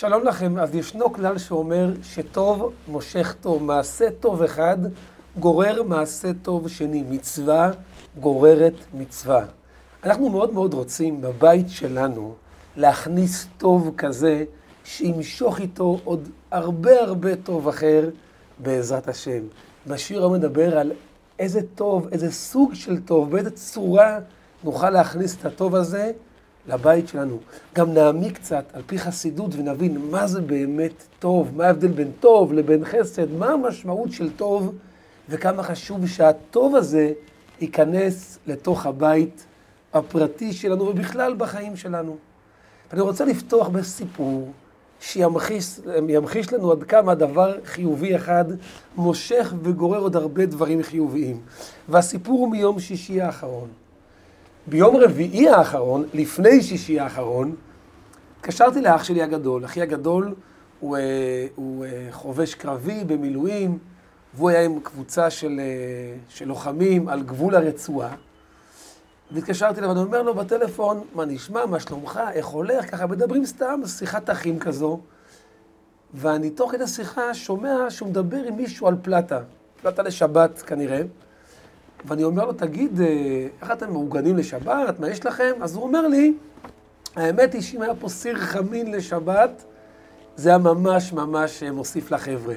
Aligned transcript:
שלום 0.00 0.24
לכם, 0.24 0.58
אז 0.58 0.74
ישנו 0.74 1.12
כלל 1.12 1.38
שאומר 1.38 1.92
שטוב 2.02 2.72
מושך 2.88 3.34
טוב, 3.40 3.62
מעשה 3.62 4.10
טוב 4.20 4.42
אחד 4.42 4.76
גורר 5.38 5.82
מעשה 5.82 6.28
טוב 6.42 6.68
שני, 6.68 7.04
מצווה 7.10 7.70
גוררת 8.20 8.74
מצווה. 8.94 9.44
אנחנו 10.04 10.28
מאוד 10.28 10.52
מאוד 10.52 10.74
רוצים 10.74 11.20
בבית 11.20 11.66
שלנו 11.68 12.34
להכניס 12.76 13.46
טוב 13.58 13.94
כזה 13.96 14.44
שימשוך 14.84 15.60
איתו 15.60 15.98
עוד 16.04 16.28
הרבה 16.50 17.00
הרבה 17.00 17.36
טוב 17.36 17.68
אחר 17.68 18.10
בעזרת 18.58 19.08
השם. 19.08 19.42
בשיר 19.86 20.18
היום 20.18 20.32
מדבר 20.32 20.78
על 20.78 20.92
איזה 21.38 21.60
טוב, 21.74 22.08
איזה 22.12 22.32
סוג 22.32 22.74
של 22.74 23.00
טוב, 23.00 23.30
באיזה 23.30 23.50
צורה 23.50 24.18
נוכל 24.64 24.90
להכניס 24.90 25.36
את 25.36 25.44
הטוב 25.44 25.74
הזה 25.74 26.12
לבית 26.66 27.08
שלנו. 27.08 27.38
גם 27.74 27.94
נעמיק 27.94 28.34
קצת 28.34 28.64
על 28.72 28.82
פי 28.86 28.98
חסידות 28.98 29.50
ונבין 29.54 29.98
מה 30.10 30.26
זה 30.26 30.40
באמת 30.40 31.04
טוב, 31.18 31.50
מה 31.56 31.66
ההבדל 31.66 31.88
בין 31.88 32.10
טוב 32.20 32.52
לבין 32.52 32.84
חסד, 32.84 33.32
מה 33.32 33.46
המשמעות 33.46 34.12
של 34.12 34.30
טוב, 34.36 34.74
וכמה 35.28 35.62
חשוב 35.62 36.06
שהטוב 36.06 36.76
הזה 36.76 37.12
ייכנס 37.60 38.38
לתוך 38.46 38.86
הבית 38.86 39.46
הפרטי 39.94 40.52
שלנו 40.52 40.84
ובכלל 40.84 41.34
בחיים 41.34 41.76
שלנו. 41.76 42.16
אני 42.92 43.00
רוצה 43.00 43.24
לפתוח 43.24 43.68
בסיפור 43.68 44.52
שימחיש 45.00 46.52
לנו 46.52 46.72
עד 46.72 46.82
כמה 46.82 47.14
דבר 47.14 47.54
חיובי 47.64 48.16
אחד 48.16 48.44
מושך 48.96 49.54
וגורר 49.62 50.00
עוד 50.00 50.16
הרבה 50.16 50.46
דברים 50.46 50.82
חיוביים. 50.82 51.40
והסיפור 51.88 52.38
הוא 52.38 52.50
מיום 52.50 52.80
שישי 52.80 53.20
האחרון. 53.20 53.68
ביום 54.66 54.96
רביעי 54.96 55.48
האחרון, 55.48 56.04
לפני 56.14 56.62
שישי 56.62 57.00
האחרון, 57.00 57.54
התקשרתי 58.38 58.80
לאח 58.80 59.04
שלי 59.04 59.22
הגדול. 59.22 59.64
אחי 59.64 59.82
הגדול 59.82 60.34
הוא, 60.80 60.96
אה, 60.96 61.46
הוא 61.54 61.84
אה, 61.84 62.06
חובש 62.10 62.54
קרבי 62.54 63.04
במילואים, 63.04 63.78
והוא 64.34 64.50
היה 64.50 64.62
עם 64.62 64.80
קבוצה 64.80 65.30
של, 65.30 65.60
אה, 65.60 66.16
של 66.28 66.48
לוחמים 66.48 67.08
על 67.08 67.22
גבול 67.22 67.54
הרצועה. 67.54 68.14
והתקשרתי 69.32 69.80
אליו, 69.80 69.90
ואני 69.90 70.02
אומר 70.02 70.22
לו 70.22 70.34
בטלפון, 70.34 71.00
מה 71.14 71.24
נשמע, 71.24 71.66
מה 71.66 71.80
שלומך, 71.80 72.20
איך 72.32 72.46
הולך, 72.46 72.90
ככה 72.90 73.06
מדברים 73.06 73.46
סתם, 73.46 73.80
שיחת 73.86 74.30
אחים 74.30 74.58
כזו. 74.58 75.00
ואני 76.14 76.50
תוך 76.50 76.72
כדי 76.72 76.86
שיחה 76.86 77.34
שומע 77.34 77.90
שהוא 77.90 78.08
מדבר 78.08 78.44
עם 78.44 78.56
מישהו 78.56 78.86
על 78.86 78.96
פלטה, 79.02 79.40
פלטה 79.82 80.02
לשבת 80.02 80.62
כנראה. 80.62 81.02
ואני 82.04 82.24
אומר 82.24 82.44
לו, 82.44 82.52
תגיד, 82.52 83.00
אה, 83.00 83.46
איך 83.62 83.70
אתם 83.70 83.92
מאורגנים 83.92 84.36
לשבת? 84.36 85.00
מה 85.00 85.08
יש 85.08 85.26
לכם? 85.26 85.52
אז 85.62 85.74
הוא 85.74 85.84
אומר 85.84 86.08
לי, 86.08 86.34
האמת 87.16 87.54
היא 87.54 87.62
שאם 87.62 87.82
היה 87.82 87.94
פה 87.94 88.08
סיר 88.08 88.38
חמין 88.38 88.92
לשבת, 88.92 89.64
זה 90.36 90.48
היה 90.48 90.58
ממש 90.58 91.12
ממש 91.12 91.62
אה, 91.62 91.72
מוסיף 91.72 92.10
לחבר'ה. 92.10 92.54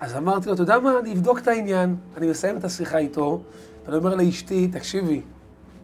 אז 0.00 0.16
אמרתי 0.16 0.46
לו, 0.48 0.54
אתה 0.54 0.62
יודע 0.62 0.78
מה, 0.78 0.98
אני 0.98 1.12
אבדוק 1.12 1.38
את 1.38 1.48
העניין. 1.48 1.96
אני 2.16 2.30
מסיים 2.30 2.56
את 2.56 2.64
השיחה 2.64 2.98
איתו, 2.98 3.42
ואני 3.84 3.96
אומר 3.96 4.14
לאשתי, 4.14 4.68
תקשיבי, 4.68 5.20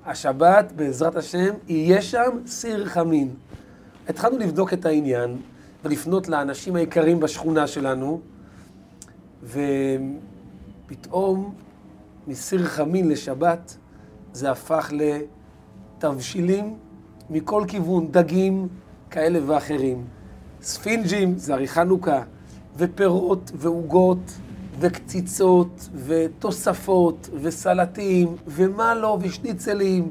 השבת, 0.06 0.72
בעזרת 0.76 1.16
השם, 1.16 1.54
יהיה 1.68 2.02
שם 2.02 2.30
סיר 2.46 2.86
חמין. 2.86 3.34
התחלנו 4.08 4.38
לבדוק 4.38 4.72
את 4.72 4.86
העניין, 4.86 5.36
ולפנות 5.84 6.28
לאנשים 6.28 6.76
היקרים 6.76 7.20
בשכונה 7.20 7.66
שלנו, 7.66 8.20
ופתאום 10.86 11.54
מסיר 12.26 12.66
חמין 12.66 13.08
לשבת, 13.08 13.76
זה 14.32 14.50
הפך 14.50 14.92
לתבשילים 15.98 16.76
מכל 17.30 17.64
כיוון, 17.68 18.08
דגים 18.10 18.68
כאלה 19.10 19.38
ואחרים. 19.46 20.04
ספינג'ים, 20.62 21.38
זה 21.38 21.54
הרי 21.54 21.68
חנוכה, 21.68 22.22
ופירות 22.76 23.50
ועוגות, 23.54 24.32
וקציצות, 24.80 25.88
ותוספות, 26.06 27.28
וסלטים, 27.42 28.36
ומה 28.46 28.94
לא, 28.94 29.18
ושניצלים, 29.20 30.10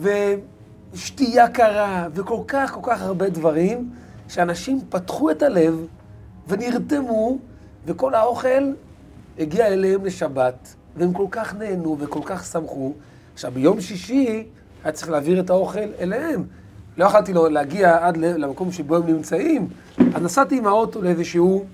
ושתייה 0.00 1.48
קרה, 1.48 2.08
וכל 2.14 2.40
כך, 2.48 2.72
כל 2.72 2.90
כך 2.90 3.02
הרבה 3.02 3.28
דברים, 3.28 3.90
שאנשים 4.28 4.80
פתחו 4.88 5.30
את 5.30 5.42
הלב 5.42 5.86
ונרתמו, 6.48 7.38
וכל 7.86 8.14
האוכל 8.14 8.72
הגיע 9.38 9.66
אליהם 9.66 10.04
לשבת. 10.04 10.74
והם 10.96 11.12
כל 11.12 11.26
כך 11.30 11.54
נהנו 11.54 11.96
וכל 12.00 12.20
כך 12.24 12.44
שמחו. 12.44 12.92
עכשיו, 13.34 13.52
ביום 13.54 13.80
שישי 13.80 14.46
היה 14.84 14.92
צריך 14.92 15.10
להעביר 15.10 15.40
את 15.40 15.50
האוכל 15.50 15.88
אליהם. 16.00 16.44
לא 16.96 17.04
יכולתי 17.04 17.32
לו 17.32 17.48
להגיע 17.48 18.06
עד 18.06 18.16
למקום 18.16 18.72
שבו 18.72 18.96
הם 18.96 19.06
נמצאים, 19.06 19.68
אז 20.14 20.22
נסעתי 20.22 20.58
עם 20.58 20.66
האוטו 20.66 21.02
לאיזשהו 21.02 21.64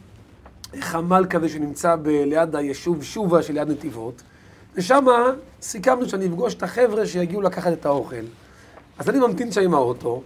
חמ"ל 0.80 1.26
כזה 1.30 1.48
שנמצא 1.48 1.96
ב- 1.96 2.08
ליד 2.08 2.56
היישוב 2.56 3.02
שובה 3.02 3.42
שליד 3.42 3.68
נתיבות, 3.68 4.22
ושם 4.74 5.04
סיכמנו 5.62 6.08
שאני 6.08 6.26
אפגוש 6.26 6.54
את 6.54 6.62
החבר'ה 6.62 7.06
שיגיעו 7.06 7.42
לקחת 7.42 7.72
את 7.72 7.86
האוכל. 7.86 8.24
אז 8.98 9.08
אני 9.08 9.18
ממתין 9.18 9.52
שם 9.52 9.60
עם 9.60 9.74
האוטו, 9.74 10.22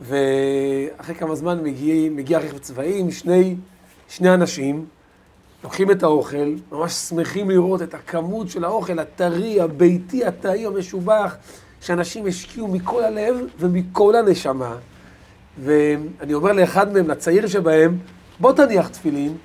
ואחרי 0.00 1.14
כמה 1.14 1.34
זמן 1.34 1.62
מגיע, 1.62 2.10
מגיע 2.10 2.38
רכב 2.38 2.58
צבאי 2.58 3.00
עם 3.00 3.10
שני, 3.10 3.56
שני 4.08 4.34
אנשים, 4.34 4.86
לוקחים 5.64 5.90
את 5.90 6.02
האוכל, 6.02 6.54
ממש 6.72 6.92
שמחים 6.92 7.50
לראות 7.50 7.82
את 7.82 7.94
הכמות 7.94 8.50
של 8.50 8.64
האוכל 8.64 8.98
הטרי, 8.98 9.60
הביתי, 9.60 10.24
הטעי, 10.24 10.66
המשובח, 10.66 11.36
שאנשים 11.80 12.26
השקיעו 12.26 12.68
מכל 12.68 13.04
הלב 13.04 13.36
ומכל 13.58 14.16
הנשמה. 14.16 14.76
ואני 15.58 16.34
אומר 16.34 16.52
לאחד 16.52 16.92
מהם, 16.92 17.10
לצעיר 17.10 17.46
שבהם, 17.46 17.98
בוא 18.40 18.52
תניח 18.52 18.88
תפילין. 18.88 19.36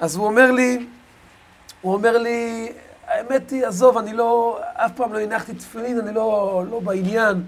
אז 0.00 0.16
הוא 0.16 0.26
אומר 0.26 0.52
לי, 0.52 0.86
הוא 1.80 1.92
אומר 1.92 2.18
לי, 2.18 2.72
האמת 3.06 3.50
היא, 3.50 3.66
עזוב, 3.66 3.98
אני 3.98 4.12
לא, 4.12 4.60
אף 4.74 4.92
פעם 4.96 5.12
לא 5.12 5.18
הנחתי 5.20 5.54
תפילין, 5.54 5.98
אני 5.98 6.14
לא, 6.14 6.62
לא 6.70 6.80
בעניין. 6.80 7.42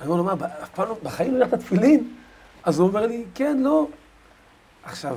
אני 0.00 0.08
אומר 0.08 0.16
לו, 0.16 0.24
מה, 0.24 0.32
אף 0.62 0.68
פעם 0.68 0.88
לא, 0.88 0.96
בחיים 1.02 1.34
לא 1.34 1.44
הנחת 1.44 1.58
תפילין? 1.58 2.08
אז 2.64 2.78
הוא 2.78 2.88
אומר 2.88 3.06
לי, 3.06 3.24
כן, 3.34 3.56
לא. 3.60 3.86
עכשיו, 4.84 5.16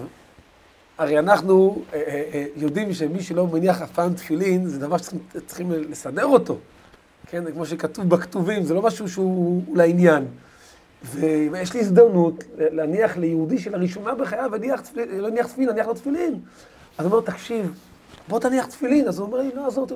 הרי 0.97 1.19
אנחנו 1.19 1.81
אה, 1.94 2.01
אה, 2.07 2.23
אה, 2.33 2.45
יודעים 2.56 2.94
שמי 2.94 3.23
שלא 3.23 3.47
מניח 3.47 3.81
אף 3.81 3.91
פעם 3.91 4.13
תפילין, 4.13 4.67
זה 4.67 4.79
דבר 4.79 4.97
שצריכים 4.97 5.72
לסדר 5.72 6.25
אותו. 6.25 6.57
כן, 7.28 7.51
כמו 7.51 7.66
שכתוב 7.66 8.09
בכתובים, 8.09 8.63
זה 8.63 8.73
לא 8.73 8.81
משהו 8.81 9.09
שהוא 9.09 9.61
לעניין. 9.75 10.25
ויש 11.03 11.73
לי 11.73 11.79
הזדמנות 11.79 12.44
להניח 12.57 13.17
ליהודי 13.17 13.57
שלראשונה 13.57 14.16
בחייו, 14.16 14.51
לא 14.51 15.28
הניח 15.28 15.45
תפילין, 15.47 15.67
להניח 15.67 15.88
לו 15.88 15.94
תפילין. 15.94 16.39
אז 16.97 17.06
הוא 17.06 17.13
אומר, 17.13 17.25
תקשיב, 17.25 17.79
בוא 18.27 18.39
תניח 18.39 18.66
תפילין. 18.66 19.07
אז 19.07 19.19
הוא 19.19 19.27
אומר 19.27 19.38
לי, 19.38 19.50
לא, 19.56 19.67
עזוב, 19.67 19.89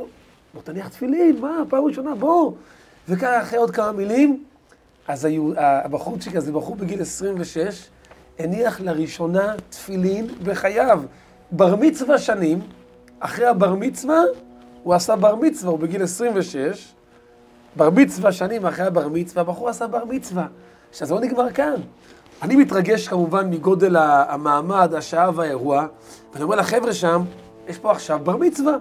בוא 0.53 0.61
תניח 0.63 0.87
תפילין, 0.87 1.39
מה, 1.39 1.63
פעם 1.69 1.85
ראשונה, 1.85 2.15
בוא. 2.15 2.51
וככה 3.09 3.41
אחרי 3.41 3.59
עוד 3.59 3.71
כמה 3.71 3.91
מילים, 3.91 4.43
אז 5.07 5.27
הבחורצ'יק 5.57 6.35
הזה, 6.35 6.51
בחור 6.51 6.75
בגיל 6.75 7.01
26, 7.01 7.89
הניח 8.39 8.81
לראשונה 8.81 9.53
תפילין 9.69 10.27
בחייו. 10.43 11.01
בר 11.51 11.75
מצווה 11.75 12.17
שנים, 12.17 12.59
אחרי 13.19 13.45
הבר 13.45 13.75
מצווה, 13.75 14.21
הוא 14.83 14.93
עשה 14.93 15.15
בר 15.15 15.35
מצווה, 15.35 15.71
הוא 15.71 15.79
בגיל 15.79 16.03
26, 16.03 16.93
בר 17.75 17.89
מצווה 17.89 18.31
שנים 18.31 18.65
אחרי 18.65 18.85
הבר 18.85 19.07
מצווה, 19.07 19.41
הבחור 19.41 19.69
עשה 19.69 19.87
בר 19.87 20.05
מצווה. 20.05 20.47
עכשיו, 20.89 21.07
זה 21.07 21.13
לא 21.13 21.21
נגמר 21.21 21.51
כאן. 21.51 21.75
אני 22.41 22.55
מתרגש 22.55 23.07
כמובן 23.07 23.49
מגודל 23.49 23.95
המעמד, 23.99 24.93
השעה 24.93 25.29
והאירוע, 25.35 25.87
ואני 26.33 26.43
אומר 26.43 26.55
לחבר'ה 26.55 26.93
שם, 26.93 27.21
יש 27.67 27.77
פה 27.77 27.91
עכשיו 27.91 28.19
בר 28.23 28.37
מצווה. 28.37 28.73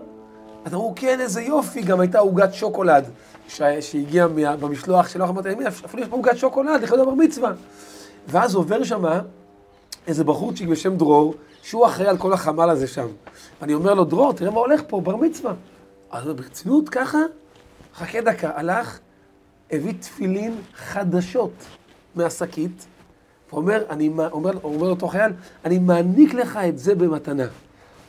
אז 0.65 0.75
אמרו, 0.75 0.93
כן, 0.97 1.21
איזה 1.21 1.43
יופי, 1.43 1.83
גם 1.83 2.01
הייתה 2.01 2.19
עוגת 2.19 2.55
שוקולד 2.55 3.05
שהגיעה 3.49 4.29
במשלוח 4.61 5.09
שלו, 5.09 5.29
אמרתי, 5.29 5.49
אפילו 5.69 6.03
יש 6.03 6.09
פה 6.09 6.17
עוגת 6.17 6.37
שוקולד, 6.37 6.83
לכבוד 6.83 7.01
הבר 7.01 7.15
מצווה. 7.15 7.53
ואז 8.29 8.55
עובר 8.55 8.85
שמה 8.85 9.21
איזה 10.09 10.25
בחורצ'יק 10.25 10.69
בשם 10.69 10.97
דרור, 10.97 11.35
שהוא 11.63 11.87
אחראי 11.87 12.09
על 12.09 12.19
כל 12.19 12.33
החמ"ל 12.33 12.71
הזה 12.71 12.87
שם. 12.87 13.07
ואני 13.61 13.75
אומר 13.75 13.95
לו, 13.95 14.05
דרור, 14.05 14.33
תראה 14.33 14.51
מה 14.51 14.61
הולך 14.61 14.83
פה, 14.87 15.01
בר 15.01 15.17
מצווה. 15.17 15.55
אז 16.11 16.27
הוא 16.27 16.37
ברצינות, 16.37 16.89
ככה? 16.89 17.19
חכה 17.95 18.21
דקה, 18.21 18.51
הלך, 18.55 18.99
הביא 19.71 19.93
תפילין 20.01 20.57
חדשות 20.75 21.53
מהשקית, 22.15 22.87
ואומר, 23.53 23.85
אני, 23.91 24.09
אומר, 24.09 24.59
אומר 24.65 24.87
לאותו 24.87 25.09
חייל, 25.09 25.33
אני 25.65 25.79
מעניק 25.79 26.35
לך 26.35 26.59
את 26.69 26.79
זה 26.79 26.95
במתנה. 26.95 27.47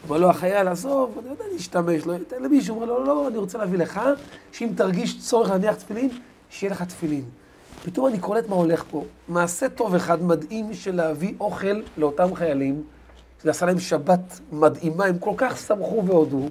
אומר 0.04 0.18
לו 0.18 0.30
החייל, 0.30 0.68
עזוב, 0.68 1.18
אני 1.22 1.30
יודע 1.30 1.46
להשתמש, 1.54 2.06
לא, 2.06 2.14
תן 2.28 2.44
למישהו, 2.44 2.76
אומר 2.76 2.86
לו, 2.86 3.00
לא, 3.00 3.06
לא, 3.06 3.28
אני 3.28 3.38
רוצה 3.38 3.58
להביא 3.58 3.80
לך, 3.80 4.02
שאם 4.52 4.70
תרגיש 4.76 5.20
צורך 5.22 5.50
להניח 5.50 5.76
תפילין, 5.76 6.10
שיהיה 6.50 6.72
לך 6.72 6.84
תפילין. 6.84 7.24
פתאום 7.84 8.08
אני 8.08 8.20
קולט 8.20 8.50
מה 8.50 8.56
הולך 8.56 8.84
פה. 8.92 9.04
מעשה 9.28 9.70
טוב 9.70 9.96
אחד 9.96 10.24
מדהים 10.24 10.74
של 10.74 10.96
להביא 10.96 11.34
אוכל 11.40 11.82
לאותם 11.98 12.36
חיילים, 12.36 12.84
שזה 13.42 13.50
עשה 13.50 13.66
להם 13.66 13.80
שבת 13.80 14.40
מדהימה, 14.52 15.06
הם 15.06 15.20
כל 15.20 15.34
כך 15.38 15.58
שמחו 15.58 16.04
והודו, 16.06 16.46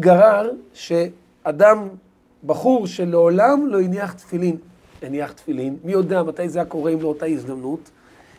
גרר 0.00 0.50
שאדם, 0.74 1.88
בחור 2.46 2.86
שלעולם 2.86 3.66
לא 3.66 3.80
הניח 3.80 4.12
תפילין, 4.12 4.56
הניח 5.02 5.32
תפילין, 5.32 5.76
מי 5.84 5.92
יודע 5.92 6.22
מתי 6.22 6.48
זה 6.48 6.58
היה 6.58 6.66
קורה 6.66 6.90
אם 6.90 7.00
לא 7.00 7.08
אותה 7.08 7.26
הזדמנות, 7.26 7.90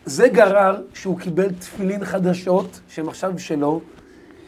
זה 0.05 0.27
גרר 0.27 0.81
שהוא 0.93 1.19
קיבל 1.19 1.51
תפילין 1.51 2.05
חדשות, 2.05 2.79
שהן 2.87 3.07
עכשיו 3.07 3.39
שלו, 3.39 3.81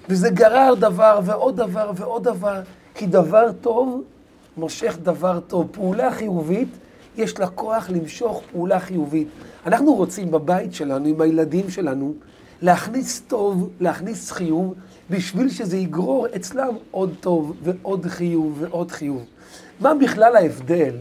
וזה 0.09 0.29
גרר 0.29 0.73
דבר 0.79 1.19
ועוד 1.23 1.57
דבר 1.57 1.91
ועוד 1.95 2.23
דבר, 2.23 2.61
כי 2.95 3.05
דבר 3.05 3.51
טוב 3.61 4.03
מושך 4.57 4.97
דבר 5.03 5.39
טוב. 5.39 5.67
פעולה 5.71 6.11
חיובית, 6.11 6.67
יש 7.17 7.39
לה 7.39 7.47
כוח 7.47 7.89
למשוך 7.89 8.41
פעולה 8.51 8.79
חיובית. 8.79 9.27
אנחנו 9.65 9.93
רוצים 9.93 10.31
בבית 10.31 10.73
שלנו, 10.73 11.07
עם 11.07 11.21
הילדים 11.21 11.69
שלנו, 11.69 12.13
להכניס 12.61 13.21
טוב, 13.27 13.69
להכניס 13.79 14.31
חיוב, 14.31 14.73
בשביל 15.09 15.49
שזה 15.49 15.77
יגרור 15.77 16.27
אצלם 16.35 16.75
עוד 16.91 17.13
טוב 17.19 17.53
ועוד 17.63 18.05
חיוב 18.05 18.57
ועוד 18.59 18.91
חיוב. 18.91 19.25
מה 19.79 19.93
בכלל 19.95 20.35
ההבדל, 20.35 20.95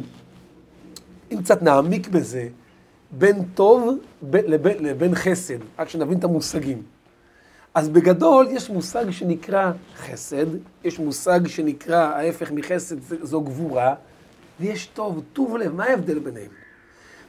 אם 1.33 1.43
קצת 1.43 1.63
נעמיק 1.63 2.09
בזה, 2.09 2.49
בין 3.11 3.43
טוב 3.55 3.99
לבין, 4.33 4.85
לבין 4.85 5.15
חסד, 5.15 5.59
רק 5.79 5.89
שנבין 5.89 6.19
את 6.19 6.25
המושגים. 6.25 6.83
אז 7.75 7.89
בגדול 7.89 8.47
יש 8.51 8.71
מושג 8.71 9.11
שנקרא 9.11 9.73
חסד, 9.97 10.47
יש 10.85 10.99
מושג 10.99 11.47
שנקרא 11.47 11.97
ההפך 11.97 12.51
מחסד 12.53 12.97
זו 13.23 13.41
גבורה, 13.41 13.95
ויש 14.61 14.87
טוב, 14.87 15.23
טוב 15.33 15.57
לב, 15.57 15.75
מה 15.75 15.85
ההבדל 15.85 16.19
ביניהם? 16.19 16.51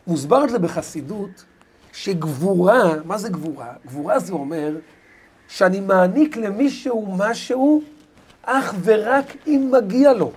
מוסבר 0.08 0.44
את 0.44 0.50
זה 0.50 0.60
בחסידות 0.60 1.46
שגבורה, 1.94 2.94
מה 3.06 3.18
זה 3.18 3.30
גבורה? 3.30 3.74
גבורה 3.86 4.20
זה 4.20 4.34
אומר 4.34 4.76
שאני 5.48 5.80
מעניק 5.80 6.38
למישהו 6.38 7.16
משהו 7.18 7.82
אך 8.44 8.76
ורק 8.84 9.26
אם 9.48 9.72
מגיע 9.72 10.14
לו, 10.14 10.32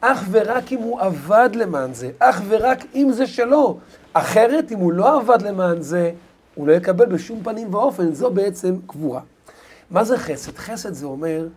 אך 0.00 0.24
ורק 0.30 0.72
אם 0.72 0.78
הוא 0.78 1.00
עבד 1.00 1.50
למען 1.54 1.94
זה, 1.94 2.10
אך 2.18 2.42
ורק 2.48 2.84
אם 2.94 3.08
זה 3.12 3.26
שלו. 3.26 3.78
אחרת, 4.12 4.72
אם 4.72 4.78
הוא 4.78 4.92
לא 4.92 5.20
עבד 5.20 5.42
למען 5.42 5.82
זה, 5.82 6.12
הוא 6.54 6.66
לא 6.66 6.72
יקבל 6.72 7.06
בשום 7.06 7.42
פנים 7.42 7.74
ואופן. 7.74 8.14
זו 8.14 8.30
בעצם 8.30 8.76
גבורה. 8.86 9.20
מה 9.90 10.04
זה 10.04 10.18
חסד? 10.18 10.56
חסד 10.56 10.92
זה 10.92 11.06
אומר, 11.06 11.48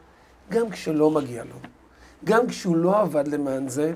גם 0.50 0.69
כשלא 0.69 1.12
מגיע 1.12 1.44
לו, 1.44 1.56
גם 2.24 2.48
כשהוא 2.48 2.78
לא 2.78 3.01
עבד 3.01 3.28
למען 3.28 3.68
זה, 3.68 3.94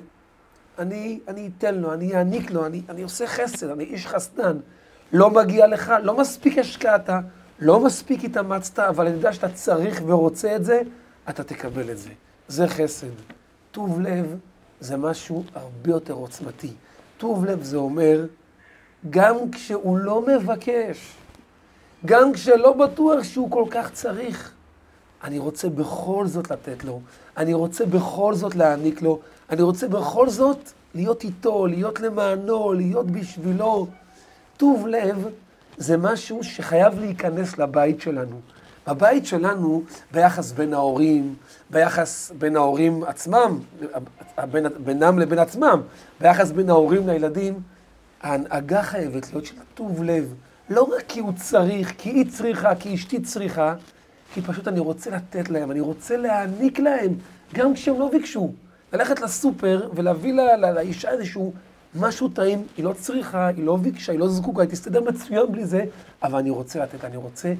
אני, 0.79 1.19
אני 1.27 1.49
אתן 1.57 1.75
לו, 1.75 1.93
אני 1.93 2.15
אעניק 2.15 2.51
לו, 2.51 2.65
אני, 2.65 2.81
אני 2.89 3.01
עושה 3.01 3.27
חסד, 3.27 3.69
אני 3.69 3.83
איש 3.83 4.07
חסדן. 4.07 4.57
לא 5.13 5.29
מגיע 5.29 5.67
לך, 5.67 5.93
לא 6.03 6.17
מספיק 6.17 6.57
השקעת, 6.57 7.09
לא 7.59 7.79
מספיק 7.79 8.23
התאמצת, 8.23 8.79
אבל 8.79 9.07
אני 9.07 9.15
יודע 9.15 9.33
שאתה 9.33 9.49
צריך 9.49 10.01
ורוצה 10.05 10.55
את 10.55 10.65
זה, 10.65 10.81
אתה 11.29 11.43
תקבל 11.43 11.91
את 11.91 11.97
זה. 11.97 12.09
זה 12.47 12.67
חסד. 12.67 13.07
טוב 13.71 14.01
לב 14.01 14.37
זה 14.79 14.97
משהו 14.97 15.43
הרבה 15.55 15.91
יותר 15.91 16.13
עוצמתי. 16.13 16.73
טוב 17.17 17.45
לב 17.45 17.63
זה 17.63 17.77
אומר, 17.77 18.25
גם 19.09 19.51
כשהוא 19.51 19.97
לא 19.97 20.25
מבקש, 20.27 21.15
גם 22.05 22.33
כשלא 22.33 22.73
בטוח 22.73 23.23
שהוא 23.23 23.51
כל 23.51 23.65
כך 23.71 23.91
צריך, 23.91 24.51
אני 25.23 25.39
רוצה 25.39 25.69
בכל 25.69 26.27
זאת 26.27 26.51
לתת 26.51 26.83
לו, 26.83 27.01
אני 27.37 27.53
רוצה 27.53 27.85
בכל 27.85 28.33
זאת 28.33 28.55
להעניק 28.55 29.01
לו, 29.01 29.19
אני 29.51 29.61
רוצה 29.61 29.87
בכל 29.87 30.29
זאת 30.29 30.71
להיות 30.95 31.23
איתו, 31.23 31.67
להיות 31.67 31.99
למענו, 31.99 32.73
להיות 32.73 33.11
בשבילו. 33.11 33.87
טוב 34.57 34.87
לב 34.87 35.27
זה 35.77 35.97
משהו 35.97 36.43
שחייב 36.43 36.99
להיכנס 36.99 37.57
לבית 37.57 38.01
שלנו. 38.01 38.39
בבית 38.87 39.25
שלנו, 39.25 39.83
ביחס 40.11 40.51
בין 40.51 40.73
ההורים, 40.73 41.35
ביחס 41.69 42.31
בין 42.37 42.55
ההורים 42.55 43.03
עצמם, 43.03 43.59
בין, 44.51 44.65
בינם 44.83 45.19
לבין 45.19 45.39
עצמם, 45.39 45.81
ביחס 46.21 46.51
בין 46.51 46.69
ההורים 46.69 47.07
לילדים, 47.07 47.59
ההנהגה 48.21 48.83
חייבת 48.83 49.33
להיות 49.33 49.45
של 49.45 49.55
טוב 49.73 50.03
לב. 50.03 50.33
לא 50.69 50.81
רק 50.81 51.03
כי 51.07 51.19
הוא 51.19 51.33
צריך, 51.35 51.93
כי 51.97 52.09
היא 52.09 52.31
צריכה, 52.31 52.75
כי 52.75 52.95
אשתי 52.95 53.19
צריכה, 53.19 53.75
כי 54.33 54.41
פשוט 54.41 54.67
אני 54.67 54.79
רוצה 54.79 55.09
לתת 55.09 55.49
להם, 55.49 55.71
אני 55.71 55.79
רוצה 55.79 56.17
להעניק 56.17 56.79
להם, 56.79 57.13
גם 57.53 57.73
כשהם 57.73 57.99
לא 57.99 58.09
ביקשו. 58.11 58.51
ללכת 58.93 59.21
לסופר 59.21 59.89
ולהביא 59.95 60.33
לה, 60.33 60.57
לה, 60.57 60.71
לאישה 60.71 61.11
איזשהו 61.11 61.53
משהו 61.95 62.29
טעים, 62.29 62.67
היא 62.77 62.85
לא 62.85 62.93
צריכה, 62.93 63.47
היא 63.47 63.65
לא 63.65 63.75
ביקשה, 63.75 64.11
היא 64.11 64.19
לא 64.19 64.29
זקוקה, 64.29 64.61
היא 64.61 64.69
תסתדר 64.69 65.01
מצוין 65.01 65.51
בלי 65.51 65.65
זה, 65.65 65.85
אבל 66.23 66.39
אני 66.39 66.49
רוצה 66.49 66.79
לתת, 66.79 67.05
אני 67.05 67.17
רוצה 67.17 67.53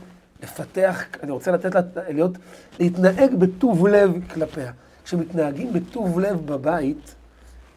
לפתח, 0.44 1.04
אני 1.24 1.32
רוצה 1.32 1.52
לתת 1.52 1.76
לה, 1.76 1.82
להיות, 2.10 2.32
להתנהג 2.80 3.36
בטוב 3.36 3.88
לב 3.88 4.12
כלפיה. 4.34 4.72
כשמתנהגים 5.04 5.74
בטוב 5.74 6.20
לב 6.20 6.46
בבית, 6.46 7.16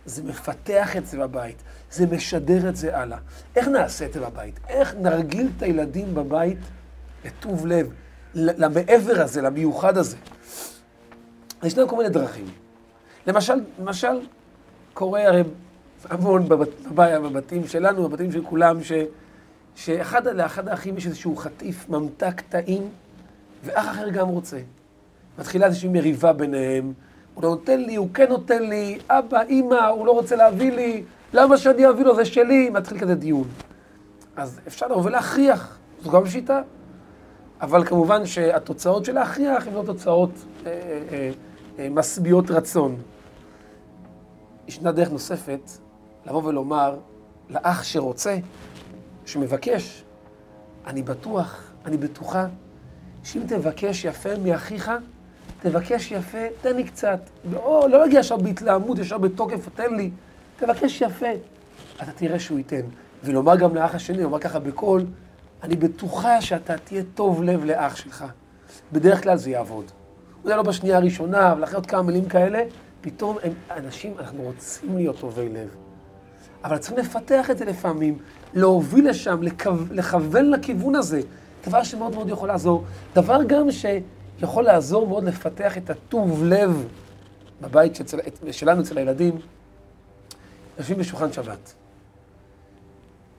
זה 0.07 0.23
מפתח 0.23 0.97
את 0.97 1.07
זה 1.07 1.19
בבית, 1.19 1.57
זה 1.91 2.07
משדר 2.07 2.69
את 2.69 2.77
זה 2.77 2.99
הלאה. 2.99 3.19
איך 3.57 3.69
נעשה 3.69 4.07
את 4.07 4.13
זה 4.13 4.21
בבית? 4.21 4.61
איך 4.69 4.95
נרגיל 4.95 5.49
את 5.57 5.63
הילדים 5.63 6.15
בבית 6.15 6.59
לטוב 7.25 7.67
לב, 7.67 7.91
למעבר 8.35 9.23
הזה, 9.23 9.43
למיוחד 9.43 9.99
הזה? 9.99 10.17
ישנם 11.63 11.89
כל 11.89 11.97
מיני 11.97 12.09
דרכים. 12.09 12.64
למשל, 13.27 13.61
למשל, 13.79 14.21
קורה 14.95 15.29
הרי 15.29 15.43
המון 16.11 16.49
בבת, 16.49 16.69
בבתים 16.95 17.67
שלנו, 17.67 18.09
בבתים 18.09 18.33
של 18.33 18.45
כולם, 18.45 18.83
ש, 18.83 18.93
שאחד 19.75 20.27
לאחד 20.29 20.69
האחים 20.69 20.97
יש 20.97 21.07
איזשהו 21.07 21.37
חטיף 21.37 21.89
ממתק 21.89 22.41
טעים, 22.41 22.89
ואח 23.65 23.91
אחר 23.91 24.09
גם 24.09 24.29
רוצה. 24.29 24.59
מתחילה 25.39 25.67
איזושהי 25.67 25.89
מריבה 25.89 26.33
ביניהם, 26.33 26.93
הוא 27.35 27.43
לא 27.43 27.49
נותן 27.49 27.81
לי, 27.81 27.95
הוא 27.95 28.09
כן 28.15 28.29
נותן 28.29 28.63
לי, 28.63 28.99
אבא, 29.09 29.43
אימא, 29.43 29.87
הוא 29.87 30.07
לא 30.07 30.13
רוצה 30.13 30.37
להביא 30.37 30.73
לי, 30.73 31.05
למה 31.33 31.57
שאני 31.57 31.89
אביא 31.89 32.05
לו, 32.05 32.17
זה 32.17 32.25
שלי, 32.25 32.71
מתחיל 32.71 32.99
כזה 32.99 33.15
דיון. 33.15 33.49
אז 34.37 34.61
אפשר 34.67 34.87
לבוא 34.87 35.05
ולהכריח, 35.05 35.79
זו 36.03 36.11
גם 36.11 36.27
שיטה. 36.27 36.63
אבל 37.61 37.85
כמובן 37.85 38.27
שהתוצאות 38.27 39.05
של 39.05 39.13
להכריח 39.13 39.67
הן 39.67 39.75
לא 39.75 39.83
תוצאות 39.87 40.31
אה, 40.67 40.73
אה, 41.13 41.31
אה, 41.79 41.89
משביעות 41.91 42.51
רצון. 42.51 42.97
ישנה 44.69 44.93
דרך 44.93 45.11
נוספת 45.11 45.71
לבוא 46.27 46.43
ולומר 46.45 46.97
לאח 47.51 47.83
שרוצה, 47.83 48.39
שמבקש, 49.27 50.05
אני 50.87 51.03
בטוח, 51.03 51.73
אני 51.85 51.97
בטוחה, 51.97 52.47
שאם 53.25 53.43
תבקש 53.47 54.05
יפה 54.05 54.29
מאחיך, 54.45 54.91
תבקש 55.61 56.13
יפה, 56.13 56.39
תן 56.61 56.77
לי 56.77 56.85
קצת. 56.85 57.21
לא, 57.53 57.87
לא 57.91 57.99
להגיע 57.99 58.21
עכשיו 58.21 58.39
בהתלהמות, 58.39 58.99
ישר 58.99 59.19
בתוקף, 59.19 59.69
תן 59.75 59.95
לי. 59.95 60.11
תבקש 60.57 61.01
יפה. 61.01 61.27
אתה 62.03 62.13
תראה 62.13 62.39
שהוא 62.39 62.59
ייתן. 62.59 62.81
ולומר 63.25 63.57
גם 63.57 63.75
לאח 63.75 63.95
השני, 63.95 64.23
לומר 64.23 64.39
ככה 64.39 64.59
בקול, 64.59 65.07
אני 65.63 65.77
בטוחה 65.77 66.41
שאתה 66.41 66.79
תהיה 66.79 67.03
טוב 67.15 67.43
לב 67.43 67.65
לאח 67.65 67.97
שלך. 67.97 68.25
בדרך 68.93 69.23
כלל 69.23 69.37
זה 69.37 69.51
יעבוד. 69.51 69.85
אולי 70.45 70.57
לא 70.57 70.63
בשנייה 70.63 70.97
הראשונה, 70.97 71.53
אבל 71.53 71.65
אחרי 71.65 71.75
עוד 71.77 71.87
כמה 71.87 72.03
מילים 72.03 72.25
כאלה, 72.29 72.63
פתאום 73.05 73.37
הם 73.43 73.53
אנשים, 73.71 74.15
אנחנו 74.19 74.43
רוצים 74.43 74.97
להיות 74.97 75.19
טובי 75.19 75.49
לב. 75.49 75.69
אבל 76.65 76.79
צריכים 76.79 76.99
לפתח 76.99 77.51
את 77.51 77.59
זה 77.59 77.65
לפעמים, 77.65 78.19
להוביל 78.55 79.09
לשם, 79.09 79.43
לכו, 79.43 79.71
לכוון 79.91 80.51
לכיוון 80.51 80.95
הזה. 80.95 81.21
דבר 81.67 81.83
שמאוד 81.83 82.15
מאוד 82.15 82.29
יכול 82.29 82.49
לעזור. 82.49 82.85
דבר 83.15 83.41
גם 83.47 83.67
שיכול 83.71 84.65
לעזור 84.65 85.07
מאוד 85.07 85.25
לפתח 85.25 85.79
את 85.79 85.91
הטוב 85.91 86.45
לב 86.45 86.89
בבית 87.61 87.95
שצל, 87.95 88.19
שלנו, 88.51 88.83
אצל 88.83 88.99
הילדים. 88.99 89.39
יושבים 90.79 90.99
בשולחן 90.99 91.33
שבת. 91.33 91.75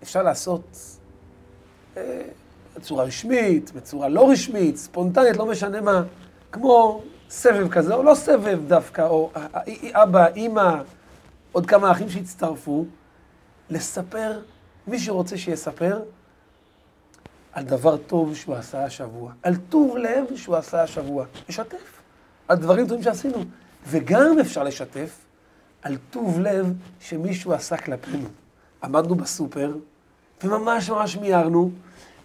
אפשר 0.03 0.23
לעשות 0.23 0.77
אה, 1.97 2.21
בצורה 2.75 3.03
רשמית, 3.03 3.71
בצורה 3.75 4.09
לא 4.09 4.31
רשמית, 4.31 4.77
ספונטנית, 4.77 5.37
לא 5.37 5.45
משנה 5.45 5.81
מה, 5.81 6.03
כמו 6.51 7.01
סבב 7.29 7.69
כזה, 7.69 7.93
או 7.93 8.03
לא 8.03 8.15
סבב 8.15 8.59
דווקא, 8.67 9.01
או 9.01 9.31
אבא, 9.93 10.27
אימא, 10.27 10.81
עוד 11.51 11.65
כמה 11.65 11.91
אחים 11.91 12.09
שהצטרפו, 12.09 12.85
לספר, 13.69 14.39
מי 14.87 14.99
שרוצה 14.99 15.37
שיספר, 15.37 16.01
על 17.53 17.63
דבר 17.63 17.97
טוב 17.97 18.35
שהוא 18.35 18.55
עשה 18.55 18.83
השבוע, 18.85 19.31
על 19.43 19.55
טוב 19.69 19.97
לב 19.97 20.35
שהוא 20.35 20.55
עשה 20.55 20.83
השבוע. 20.83 21.25
לשתף, 21.49 22.01
על 22.47 22.57
דברים 22.57 22.87
טובים 22.87 23.03
שעשינו. 23.03 23.43
וגם 23.87 24.39
אפשר 24.39 24.63
לשתף 24.63 25.25
על 25.81 25.97
טוב 26.09 26.39
לב 26.39 26.73
שמישהו 26.99 27.53
עשה 27.53 27.77
כלפינו. 27.77 28.27
עמדנו 28.83 29.15
בסופר, 29.15 29.73
וממש 30.43 30.89
ממש 30.89 31.17
מיהרנו, 31.17 31.71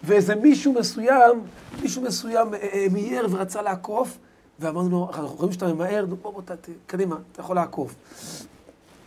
ואיזה 0.03 0.35
מישהו 0.35 0.73
מסוים, 0.73 1.43
מישהו 1.81 2.01
מסוים 2.01 2.53
אה, 2.53 2.59
אה, 2.59 2.85
מיהר 2.91 3.25
ורצה 3.31 3.61
לעקוף, 3.61 4.17
ואמרנו 4.61 4.89
לו, 4.89 5.09
אנחנו 5.09 5.27
רואים 5.27 5.51
שאתה 5.51 5.73
ממהר, 5.73 6.05
בוא, 6.05 6.33
בוא, 6.33 6.41
ת, 6.41 6.69
קדימה, 6.87 7.15
אתה 7.31 7.41
יכול 7.41 7.55
לעקוף. 7.55 7.95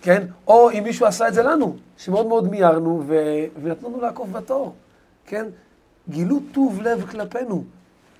כן? 0.03 0.27
או 0.47 0.71
אם 0.71 0.83
מישהו 0.85 1.07
עשה 1.07 1.29
את 1.29 1.35
זה 1.35 1.43
לנו, 1.43 1.77
שמאוד 1.97 2.27
מאוד 2.27 2.49
מיהרנו 2.49 3.03
ו... 3.07 3.15
ונתנו 3.63 3.89
לנו 3.89 4.01
לעקוף 4.01 4.29
בתור, 4.29 4.75
כן? 5.27 5.47
גילו 6.09 6.41
טוב 6.53 6.81
לב 6.83 7.07
כלפינו. 7.11 7.65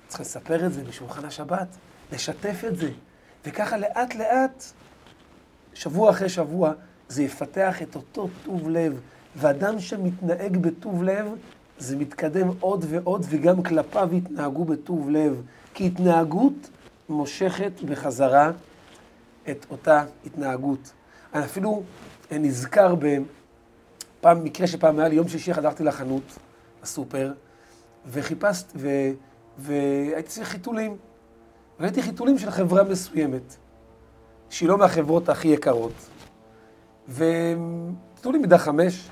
צריך 0.07 0.21
לספר 0.21 0.65
את 0.65 0.73
זה 0.73 0.83
בשולחן 0.83 1.25
השבת, 1.25 1.67
לשתף 2.13 2.63
את 2.67 2.77
זה, 2.77 2.89
וככה 3.45 3.77
לאט 3.77 4.15
לאט, 4.15 4.63
שבוע 5.73 6.09
אחרי 6.09 6.29
שבוע, 6.29 6.71
זה 7.09 7.23
יפתח 7.23 7.81
את 7.81 7.95
אותו 7.95 8.27
טוב 8.45 8.69
לב. 8.69 8.99
ואדם 9.35 9.79
שמתנהג 9.79 10.57
בטוב 10.57 11.03
לב, 11.03 11.27
זה 11.77 11.97
מתקדם 11.97 12.47
עוד 12.59 12.85
ועוד, 12.89 13.25
וגם 13.29 13.63
כלפיו 13.63 14.09
יתנהגו 14.11 14.65
בטוב 14.65 15.09
לב. 15.09 15.41
כי 15.73 15.87
התנהגות 15.87 16.69
מושכת 17.09 17.71
בחזרה 17.85 18.51
את 19.49 19.65
אותה 19.71 20.03
התנהגות. 20.25 20.91
אני 21.33 21.45
אפילו 21.45 21.83
נזכר 22.31 22.95
בפעם, 22.95 24.43
מקרה 24.43 24.67
שפעם 24.67 24.99
היה 24.99 25.07
לי 25.07 25.15
יום 25.15 25.27
שישי, 25.27 25.53
חזרתי 25.53 25.83
לחנות, 25.83 26.23
לסופר, 26.83 27.33
וחיפשת, 28.07 28.71
ו, 28.75 28.89
והייתי 29.57 30.29
צריך 30.29 30.47
חיתולים. 30.47 30.97
ראיתי 31.79 32.01
חיתולים 32.01 32.37
של 32.37 32.51
חברה 32.51 32.83
מסוימת, 32.83 33.55
שהיא 34.49 34.69
לא 34.69 34.77
מהחברות 34.77 35.29
הכי 35.29 35.47
יקרות. 35.47 36.09
וחיתולים 37.09 38.41
מידה 38.41 38.57
חמש. 38.57 39.09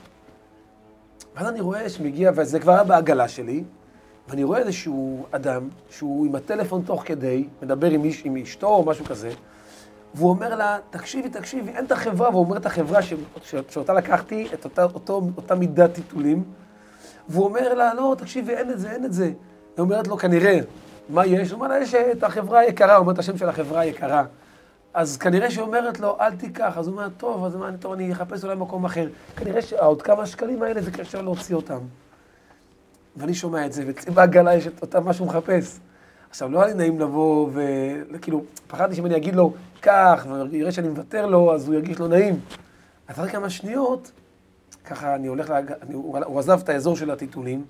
ואז 1.36 1.48
אני 1.48 1.62
רואה 1.62 1.90
שמגיע, 1.90 2.32
וזה 2.36 2.60
כבר 2.60 2.72
היה 2.72 2.84
בעגלה 2.84 3.28
שלי, 3.28 3.64
ואני 4.28 4.44
רואה 4.44 4.60
איזשהו 4.60 5.26
אדם 5.32 5.70
שהוא 5.90 6.26
עם 6.26 6.36
הטלפון 6.36 6.82
תוך 6.86 7.04
כדי, 7.06 7.48
מדבר 7.62 7.90
עם, 7.90 8.04
איש, 8.04 8.22
עם 8.26 8.38
אשתו 8.38 8.68
או 8.68 8.86
משהו 8.86 9.06
כזה, 9.06 9.30
והוא 10.16 10.30
אומר 10.30 10.56
לה, 10.56 10.78
תקשיבי, 10.90 11.30
תקשיבי, 11.30 11.72
אין 11.72 11.86
את 11.86 11.92
החברה, 11.92 12.30
והוא 12.30 12.44
אומר 12.44 12.58
את 12.58 12.66
החברה 12.66 13.02
ש... 13.02 13.14
ש... 13.44 13.56
שאותה 13.70 13.94
לקחתי, 13.94 14.48
את 14.54 14.66
אותה, 14.66 14.84
אותו, 14.84 15.22
אותה 15.38 15.56
מידת 15.56 15.94
טיטולים, 15.94 16.44
והוא 17.30 17.46
אומר 17.46 17.74
לה, 17.74 17.94
לא, 17.94 18.16
תקשיבי, 18.18 18.54
אין 18.54 18.70
את 18.70 18.80
זה, 18.80 18.92
אין 18.92 19.06
את 19.06 19.14
זה. 19.14 19.26
היא 19.26 19.34
אומרת 19.80 20.08
לו, 20.08 20.18
כנראה, 20.18 20.60
מה 21.10 21.26
יש? 21.26 21.52
הוא 21.52 21.56
אומר 21.56 21.68
לה, 21.68 21.80
יש 21.80 21.96
את 21.96 22.24
החברה 22.24 22.60
היקרה, 22.60 22.96
הוא 22.96 23.02
אומר 23.02 23.14
את 23.14 23.20
השם 23.20 23.38
של 23.38 23.50
החברה 23.50 23.80
היקרה. 23.80 24.26
אז 24.94 25.18
כנראה 25.18 25.52
שהיא 25.52 25.64
אומרת 25.64 26.00
לו, 26.00 26.18
אל 26.20 26.36
תיקח. 26.36 26.78
אז 26.78 26.88
הוא 26.88 26.96
אומר, 26.96 27.10
טוב, 27.18 27.46
אז 27.46 27.56
מה, 27.56 27.70
טוב, 27.80 27.92
אני 27.94 28.14
אחפש 28.14 28.44
אולי 28.44 28.56
מקום 28.56 28.86
אחר. 28.86 29.08
כנראה 29.36 29.62
שעוד 29.62 30.02
כמה 30.02 30.26
שקלים 30.26 30.64
האלה 30.64 30.82
זה 30.82 30.92
קשה 30.92 31.22
להוציא 31.22 31.56
אותם. 31.56 31.80
ואני 33.18 33.34
שומע 33.34 33.66
את 33.66 33.74
זה, 33.74 33.84
ואצלי 33.88 34.14
בעגלה 34.14 34.56
יש 34.56 34.68
את 34.68 34.82
אותם 34.82 35.06
מה 35.06 35.14
שהוא 35.14 35.28
מחפש. 35.28 35.80
עכשיו, 36.30 36.52
לא 36.52 36.60
היה 36.60 36.68
לי 36.68 36.74
נעים 36.74 37.00
לבוא 37.00 37.50
וכאילו, 38.14 38.44
פחדתי 38.68 38.96
שאם 38.96 39.06
אני 39.06 39.16
אגיד 39.16 39.36
לו, 39.36 39.54
קח, 39.82 40.28
ויראה 40.52 40.72
שאני 40.72 40.88
מוותר 40.88 41.26
לו, 41.26 41.54
אז 41.56 41.68
הוא 41.68 41.76
ירגיש 41.76 42.00
לא 42.00 42.08
נעים. 42.08 42.40
אז 43.08 43.16
אחרי 43.16 43.30
כמה 43.30 43.50
שניות, 43.50 44.12
ככה 44.86 45.16
אני 45.16 45.28
הולך, 45.28 45.50
להג... 45.50 45.72
אני... 45.82 45.94
הוא 45.94 46.40
עזב 46.40 46.60
את 46.64 46.70
האזור 46.70 46.96
של 46.96 47.12
הטיטולים, 47.12 47.66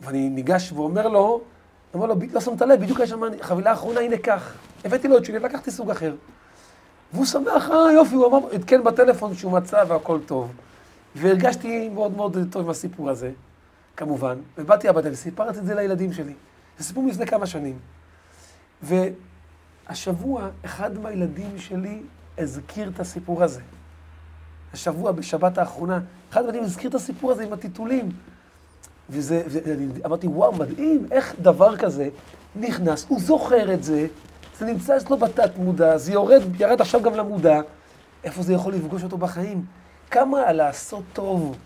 ואני 0.00 0.28
ניגש 0.28 0.72
ואומר 0.72 1.08
לו, 1.08 1.40
אומר 1.94 2.06
לו, 2.06 2.14
לא 2.32 2.40
שמת 2.40 2.62
לב, 2.62 2.80
בדיוק 2.80 3.00
יש 3.00 3.10
שם 3.10 3.20
חבילה 3.40 3.72
אחרונה, 3.72 4.00
הנה 4.00 4.18
קח. 4.18 4.54
הבאתי 4.84 5.08
לו 5.08 5.18
את 5.18 5.24
שלי, 5.24 5.38
לקחתי 5.38 5.70
סוג 5.70 5.90
אחר. 5.90 6.14
והוא 7.12 7.26
שמח, 7.26 7.70
אה, 7.70 7.92
יופי, 7.92 8.14
הוא 8.14 8.26
אמר, 8.26 8.48
עדכן 8.52 8.84
בטלפון 8.84 9.34
שהוא 9.34 9.52
מצא 9.52 9.84
והכל 9.88 10.18
טוב. 10.26 10.52
והרגשתי 11.14 11.88
מאוד 11.88 12.16
מאוד 12.16 12.36
טוב 12.50 12.62
עם 12.62 12.70
הסיפור 12.70 13.10
הזה. 13.10 13.30
כמובן, 13.98 14.38
ובאתי 14.58 14.88
הביתה 14.88 15.08
וסיפרתי 15.12 15.58
את 15.58 15.66
זה 15.66 15.74
לילדים 15.74 16.12
שלי. 16.12 16.32
זה 16.78 16.84
סיפור 16.84 17.02
מלפני 17.02 17.26
כמה 17.26 17.46
שנים. 17.46 17.78
והשבוע, 18.82 20.48
אחד 20.64 20.98
מהילדים 20.98 21.58
שלי 21.58 22.02
הזכיר 22.38 22.90
את 22.94 23.00
הסיפור 23.00 23.44
הזה. 23.44 23.60
השבוע, 24.72 25.12
בשבת 25.12 25.58
האחרונה, 25.58 26.00
אחד 26.30 26.40
מהילדים 26.40 26.62
הזכיר 26.62 26.90
את 26.90 26.94
הסיפור 26.94 27.32
הזה 27.32 27.44
עם 27.44 27.52
הטיטולים. 27.52 28.08
וזה, 29.10 29.42
ואמרתי, 29.46 30.26
וואו, 30.26 30.52
מדהים, 30.52 31.06
איך 31.10 31.34
דבר 31.42 31.76
כזה 31.76 32.08
נכנס, 32.56 33.06
הוא 33.08 33.20
זוכר 33.20 33.74
את 33.74 33.84
זה, 33.84 34.06
זה 34.58 34.66
נמצא 34.66 34.96
אצלו 34.96 35.16
בתת 35.16 35.56
מודע, 35.56 35.98
זה 35.98 36.12
יורד, 36.12 36.42
ירד 36.60 36.80
עכשיו 36.80 37.02
גם 37.02 37.14
למודע, 37.14 37.60
איפה 38.24 38.42
זה 38.42 38.52
יכול 38.52 38.74
לפגוש 38.74 39.04
אותו 39.04 39.18
בחיים? 39.18 39.64
כמה 40.10 40.52
לעשות 40.52 41.04
טוב 41.12 41.56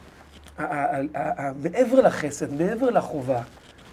מעבר 0.58 2.00
לחסד, 2.02 2.52
מעבר 2.54 2.90
לחובה, 2.90 3.42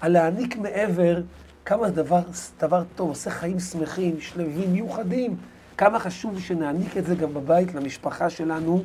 על 0.01 0.11
להעניק 0.11 0.57
מעבר, 0.57 1.21
כמה 1.65 1.87
זה 1.87 1.95
דבר, 1.95 2.21
דבר 2.59 2.83
טוב, 2.95 3.09
עושה 3.09 3.29
חיים 3.29 3.59
שמחים, 3.59 4.21
שלווים, 4.21 4.73
מיוחדים. 4.73 5.35
כמה 5.77 5.99
חשוב 5.99 6.39
שנעניק 6.39 6.97
את 6.97 7.05
זה 7.05 7.15
גם 7.15 7.33
בבית, 7.33 7.75
למשפחה 7.75 8.29
שלנו 8.29 8.83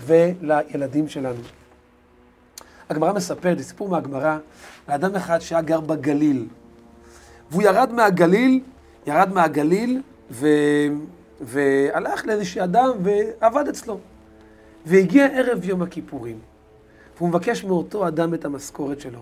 ולילדים 0.00 1.08
שלנו. 1.08 1.40
הגמרא 2.90 3.12
מספרת, 3.12 3.58
זה 3.58 3.64
סיפור 3.64 3.88
מהגמרא, 3.88 4.38
לאדם 4.88 5.14
אחד 5.14 5.38
שהיה 5.38 5.62
גר 5.62 5.80
בגליל. 5.80 6.46
והוא 7.50 7.62
ירד 7.62 7.92
מהגליל, 7.92 8.60
ירד 9.06 9.32
מהגליל, 9.32 10.02
ו... 10.30 10.46
והלך 11.40 12.26
לאיזשהו 12.26 12.64
אדם 12.64 12.90
ועבד 13.02 13.68
אצלו. 13.68 13.98
והגיע 14.86 15.26
ערב 15.26 15.64
יום 15.64 15.82
הכיפורים. 15.82 16.38
והוא 17.18 17.28
מבקש 17.28 17.64
מאותו 17.64 18.08
אדם 18.08 18.34
את 18.34 18.44
המשכורת 18.44 19.00
שלו. 19.00 19.20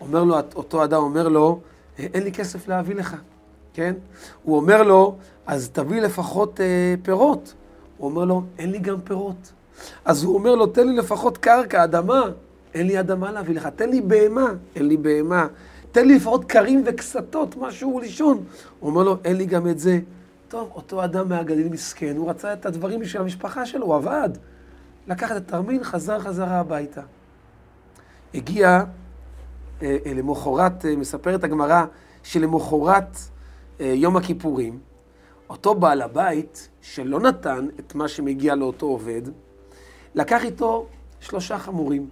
אומר 0.00 0.24
לו, 0.24 0.36
אותו 0.54 0.84
אדם 0.84 1.02
אומר 1.02 1.28
לו, 1.28 1.60
אין 1.98 2.22
לי 2.22 2.32
כסף 2.32 2.68
להביא 2.68 2.94
לך, 2.94 3.16
כן? 3.72 3.94
הוא 4.42 4.56
אומר 4.56 4.82
לו, 4.82 5.16
אז 5.46 5.70
תביא 5.72 6.00
לפחות 6.00 6.60
אה, 6.60 6.94
פירות. 7.02 7.54
הוא 7.98 8.10
אומר 8.10 8.24
לו, 8.24 8.42
אין 8.58 8.70
לי 8.70 8.78
גם 8.78 9.00
פירות. 9.00 9.52
אז 10.04 10.24
הוא 10.24 10.34
אומר 10.34 10.54
לו, 10.54 10.66
תן 10.66 10.88
לי 10.88 10.96
לפחות 10.96 11.38
קרקע, 11.38 11.84
אדמה. 11.84 12.22
אין 12.74 12.86
לי 12.86 13.00
אדמה 13.00 13.32
להביא 13.32 13.54
לך. 13.54 13.66
תן 13.66 13.90
לי 13.90 14.00
בהמה, 14.00 14.46
אין 14.76 14.88
לי 14.88 14.96
בהמה. 14.96 15.46
תן 15.92 16.08
לי 16.08 16.16
לפחות 16.16 16.44
כרים 16.44 16.82
וקסתות, 16.86 17.56
משהו 17.56 18.00
לישון. 18.00 18.44
הוא 18.80 18.90
אומר 18.90 19.02
לו, 19.02 19.16
אין 19.24 19.36
לי 19.36 19.46
גם 19.46 19.68
את 19.68 19.78
זה. 19.78 20.00
טוב, 20.48 20.70
אותו 20.74 21.04
אדם 21.04 21.28
מהגליל 21.28 21.68
מסכן, 21.68 22.16
הוא 22.16 22.30
רצה 22.30 22.52
את 22.52 22.66
הדברים 22.66 23.00
בשביל 23.00 23.22
המשפחה 23.22 23.66
שלו, 23.66 23.86
הוא 23.86 23.94
עבד. 23.94 24.30
לקח 25.06 25.32
את 25.32 25.36
התרמיל, 25.36 25.84
חזר 25.84 26.18
חזרה 26.18 26.60
הביתה. 26.60 27.00
הגיע 28.34 28.84
אה, 29.82 29.96
אה, 30.06 30.14
למחרת, 30.14 30.84
אה, 30.84 30.96
מספרת 30.96 31.44
הגמרא, 31.44 31.84
שלמחרת 32.22 33.18
יום 33.80 34.16
הכיפורים, 34.16 34.78
אותו 35.50 35.74
בעל 35.74 36.02
הבית, 36.02 36.68
שלא 36.80 37.20
נתן 37.20 37.68
את 37.80 37.94
מה 37.94 38.08
שמגיע 38.08 38.54
לאותו 38.54 38.86
עובד, 38.86 39.22
לקח 40.14 40.44
איתו 40.44 40.86
שלושה 41.20 41.58
חמורים. 41.58 42.08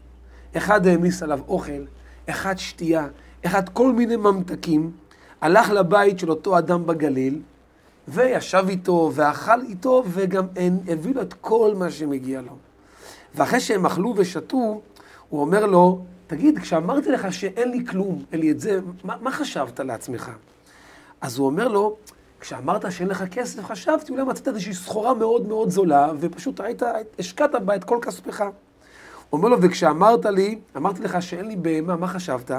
אחד 0.57 0.87
העמיס 0.87 1.23
עליו 1.23 1.41
אוכל, 1.49 1.85
אחד 2.31 2.59
שתייה, 2.59 3.09
אחד 3.47 3.69
כל 3.69 3.93
מיני 3.93 4.17
ממתקים, 4.17 4.93
הלך 5.41 5.71
לבית 5.71 6.19
של 6.19 6.31
אותו 6.31 6.59
אדם 6.59 6.87
בגליל, 6.87 7.43
וישב 8.09 8.65
איתו, 8.69 9.11
ואכל 9.15 9.61
איתו, 9.63 10.05
וגם 10.09 10.47
הביא 10.89 11.15
לו 11.15 11.23
את 11.23 11.35
כל 11.35 11.75
מה 11.77 11.91
שמגיע 11.91 12.41
לו. 12.41 12.57
ואחרי 13.35 13.61
שהם 13.61 13.87
אכלו 13.87 14.15
ושתו, 14.17 14.81
הוא 15.29 15.41
אומר 15.41 15.67
לו, 15.67 16.05
תגיד, 16.27 16.59
כשאמרתי 16.59 17.11
לך 17.11 17.33
שאין 17.33 17.71
לי 17.71 17.87
כלום, 17.87 18.25
אין 18.33 18.41
לי 18.41 18.51
את 18.51 18.61
זה, 18.61 18.81
מה, 19.05 19.17
מה 19.21 19.33
חשבת 19.33 19.81
לעצמך? 19.81 20.31
אז 21.21 21.39
הוא 21.39 21.47
אומר 21.47 21.69
לו, 21.69 21.97
כשאמרת 22.41 22.93
שאין 22.93 23.09
לך 23.09 23.25
כסף, 23.31 23.65
חשבתי, 23.65 24.13
אולי 24.13 24.23
מצאת 24.23 24.49
איזושהי 24.49 24.75
סחורה 24.75 25.15
מאוד 25.15 25.49
מאוד 25.49 25.71
זולה, 25.71 26.13
ופשוט 26.21 26.61
היית, 26.61 26.83
השקעת 27.19 27.55
בה 27.55 27.75
את 27.75 27.85
כל 27.85 27.99
כספך. 28.03 28.41
הוא 28.41 28.51
אומר 29.39 29.49
לו, 29.49 29.63
וכשאמרת 29.63 30.27
לי, 30.27 30.59
אמרתי 30.77 31.03
לך 31.03 31.23
שאין 31.23 31.49
לי 31.49 31.57
בהמה, 31.57 31.97
מה 31.97 32.09
חשבת? 32.09 32.51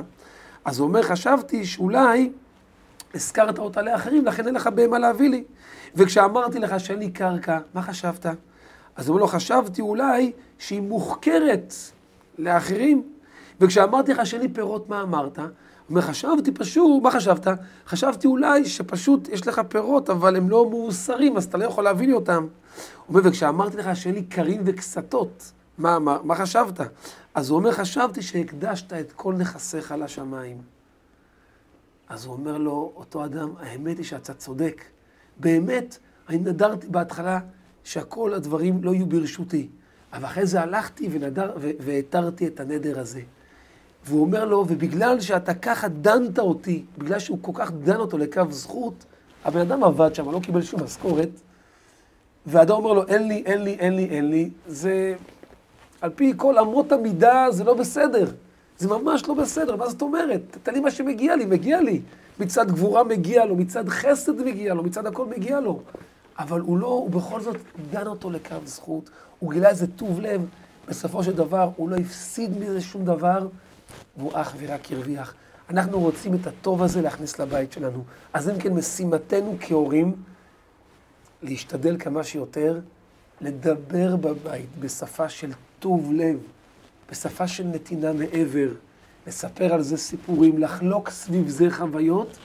אז 0.66 0.80
הוא 0.80 0.88
אומר, 0.88 1.04
חשבתי 1.04 1.66
שאולי 1.66 2.32
הזכרת 3.14 3.60
אותה 3.60 3.82
לאחרים, 3.82 4.26
לכן 4.26 4.48
אין 4.48 4.56
לך 4.56 4.68
בהמה 4.68 5.00
להביא 5.00 5.30
לי. 5.30 5.44
וכשאמרתי 5.96 6.60
לך 6.60 6.80
שאין 6.80 7.00
לי 7.00 7.12
קרקע, 7.12 7.60
מה 7.74 7.82
חשבת? 7.82 8.26
אז 8.96 9.08
הוא 9.08 9.14
אומר 9.14 9.22
לו, 9.22 9.28
חשבתי 9.28 9.82
אולי 9.82 10.32
שהיא 10.58 10.82
מוחכרת 10.82 11.74
לאחרים. 12.38 13.04
וכשאמרתי 13.60 14.14
לך 14.14 14.26
שאין 14.26 14.42
לי 14.42 14.50
פירות, 14.50 14.90
מה 14.90 15.02
אמרת? 15.02 15.38
הוא 15.38 15.46
אומר, 15.90 16.02
חשבתי 16.02 16.52
פשוט, 16.52 17.04
מה 17.04 17.12
חשבת? 17.12 17.48
חשבתי 17.88 18.28
אולי 18.28 18.66
שפשוט 18.66 19.30
יש 19.30 19.48
לך 19.48 19.62
פירות, 19.68 20.10
אבל 20.10 20.36
הם 20.36 20.50
לא 20.50 20.70
מאוסרים, 20.70 21.38
אז 21.38 21.46
אתה 21.46 21.58
לא 21.58 21.66
יכול 21.66 21.84
להביא 21.84 22.08
לי 22.08 22.14
אותם. 22.14 22.44
הוא 22.44 22.50
אומר, 23.10 23.30
וכשאמרתי 23.30 23.78
לך 23.78 23.96
שאין 23.96 24.16
לי 24.16 24.24
קרים 24.24 24.62
וקסתות, 24.66 25.52
מה, 25.78 26.00
מה, 26.00 26.18
מה 26.24 26.36
חשבת? 26.36 26.80
אז 27.36 27.50
הוא 27.50 27.60
אומר, 27.60 27.72
חשבתי 27.72 28.22
שהקדשת 28.22 28.94
את 28.94 29.12
כל 29.12 29.34
נכסיך 29.34 29.94
לשמיים. 29.98 30.58
אז 32.10 32.26
הוא 32.26 32.34
אומר 32.34 32.58
לו, 32.58 32.92
אותו 32.96 33.26
אדם, 33.26 33.50
האמת 33.60 33.98
היא 33.98 34.06
שאתה 34.06 34.34
צודק. 34.34 34.84
באמת, 35.38 35.98
אני 36.30 36.38
נדרתי 36.38 36.88
בהתחלה 36.88 37.40
שכל 37.84 38.34
הדברים 38.34 38.84
לא 38.84 38.94
יהיו 38.94 39.06
ברשותי. 39.06 39.68
אבל 40.14 40.26
אחרי 40.26 40.46
זה 40.46 40.62
הלכתי 40.62 41.10
ונדר, 41.12 41.52
והתרתי 41.58 42.48
את 42.48 42.60
הנדר 42.60 43.00
הזה. 43.00 43.22
והוא 44.06 44.22
אומר 44.22 44.46
לו, 44.46 44.66
ובגלל 44.68 45.20
שאתה 45.20 45.54
ככה 45.54 45.88
דנת 45.88 46.40
אותי, 46.40 46.84
בגלל 46.98 47.20
שהוא 47.20 47.38
כל 47.42 47.52
כך 47.56 47.72
דן 47.72 47.96
אותו 47.96 48.18
לקו 48.18 48.42
זכות, 48.50 49.06
הבן 49.46 49.60
אדם 49.60 49.84
עבד 49.84 50.16
שם, 50.16 50.32
לא 50.32 50.40
קיבל 50.40 50.62
שום 50.62 50.84
משכורת, 50.84 51.30
והאדם 52.46 52.76
אומר 52.76 52.94
לו, 52.94 53.08
אין 53.08 53.28
לי, 53.28 53.44
אין 53.46 53.64
לי, 53.64 53.74
אין 53.80 53.96
לי, 53.96 54.06
אין 54.06 54.30
לי, 54.30 54.50
זה, 54.68 55.16
על 56.02 56.10
פי 56.10 56.34
כל 56.38 56.60
אמות 56.60 56.92
המידה, 56.92 57.48
זה 57.52 57.64
לא 57.64 57.74
בסדר. 57.74 58.32
זה 58.78 58.88
ממש 58.88 59.28
לא 59.28 59.34
בסדר, 59.34 59.76
מה 59.76 59.90
זאת 59.90 60.02
אומרת? 60.02 60.42
תן 60.64 60.74
לי 60.74 60.80
מה 60.80 60.92
שמגיע 60.92 61.36
לי, 61.36 61.46
מגיע 61.46 61.82
לי. 61.82 62.02
מצד 62.40 62.72
גבורה 62.72 63.04
מגיע 63.04 63.46
לו, 63.46 63.56
מצד 63.56 63.90
חסד 63.90 64.42
מגיע 64.42 64.74
לו, 64.74 64.84
מצד 64.84 65.06
הכל 65.08 65.26
מגיע 65.26 65.60
לו. 65.60 65.82
אבל 66.40 66.60
הוא 66.60 66.78
לא, 66.78 66.88
הוא 66.88 67.10
בכל 67.10 67.42
זאת 67.42 67.56
דן 67.92 68.08
אותו 68.08 68.30
לקו 68.30 68.56
זכות, 68.66 69.10
הוא 69.40 69.52
גילה 69.52 69.70
איזה 69.70 69.88
טוב 69.88 70.20
לב, 70.20 70.46
בסופו 70.88 71.24
של 71.24 71.34
דבר 71.34 71.70
הוא 71.76 71.90
לא 71.90 71.96
הפסיד 71.96 72.58
מזה 72.58 72.82
שום 72.82 73.06
דבר, 73.06 73.48
והוא 74.18 74.32
אך 74.34 74.56
ורק 74.60 74.92
הרוויח. 74.92 75.34
אנחנו 75.70 76.00
רוצים 76.00 76.36
את 76.36 76.48
הטוב 76.48 76.84
הזה 76.84 77.02
להכניס 77.02 77.40
לבית 77.40 77.72
שלנו. 77.72 78.04
אז 78.34 78.50
אם 78.50 78.60
כן, 78.60 78.74
משימתנו 78.74 79.58
כהורים, 79.60 80.16
להשתדל 81.42 81.98
כמה 82.00 82.24
שיותר 82.24 82.80
לדבר 83.42 84.16
בבית 84.16 84.70
בשפה 84.80 85.30
של 85.30 85.52
טוב 85.80 86.14
לב, 86.14 86.38
בשפה 87.12 87.48
של 87.48 87.64
נתינה 87.64 88.14
מעבר, 88.14 88.70
לספר 89.28 89.74
על 89.74 89.82
זה 89.82 89.98
סיפורים, 89.98 90.58
לחלוק 90.58 91.10
סביב 91.10 91.50
זה 91.50 91.72
חוויות, 91.72 92.38